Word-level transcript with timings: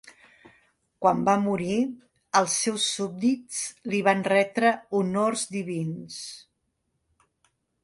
Quan 1.05 1.19
va 1.27 1.35
morir, 1.43 1.75
els 2.39 2.55
seus 2.63 2.87
súbdits 2.95 3.61
li 3.93 4.01
van 4.09 4.25
retre 4.31 4.73
honors 5.03 5.47
divins. 5.59 6.19